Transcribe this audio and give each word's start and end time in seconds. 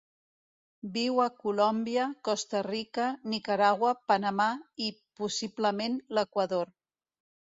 Viu 0.93 1.17
a 1.25 1.25
Colòmbia, 1.41 2.05
Costa 2.29 2.61
Rica, 2.67 3.09
Nicaragua, 3.33 3.91
Panamà 4.13 4.47
i, 4.87 4.87
possiblement, 5.21 6.01
l'Equador. 6.19 6.73